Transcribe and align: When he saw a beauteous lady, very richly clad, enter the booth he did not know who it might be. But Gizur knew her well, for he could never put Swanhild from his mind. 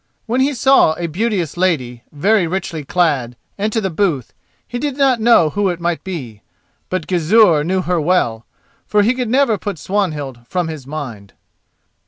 When 0.25 0.41
he 0.41 0.55
saw 0.55 0.93
a 0.97 1.05
beauteous 1.05 1.55
lady, 1.57 2.01
very 2.11 2.47
richly 2.47 2.83
clad, 2.83 3.35
enter 3.59 3.79
the 3.79 3.91
booth 3.91 4.33
he 4.67 4.79
did 4.79 4.97
not 4.97 5.19
know 5.21 5.51
who 5.51 5.69
it 5.69 5.79
might 5.79 6.03
be. 6.03 6.41
But 6.89 7.05
Gizur 7.05 7.63
knew 7.63 7.83
her 7.83 8.01
well, 8.01 8.47
for 8.87 9.03
he 9.03 9.13
could 9.13 9.29
never 9.29 9.59
put 9.59 9.77
Swanhild 9.77 10.39
from 10.47 10.69
his 10.69 10.87
mind. 10.87 11.33